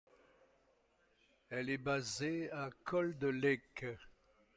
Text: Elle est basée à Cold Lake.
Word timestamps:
Elle 1.51 1.69
est 1.69 1.77
basée 1.77 2.49
à 2.49 2.71
Cold 2.85 3.23
Lake. 3.23 3.85